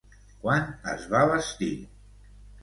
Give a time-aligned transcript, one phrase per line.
[0.45, 0.63] Quan
[0.93, 1.71] es va bastir?